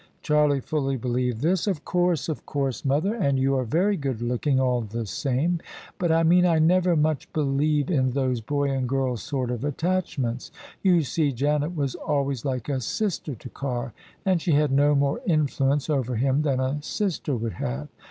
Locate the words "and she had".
14.25-14.71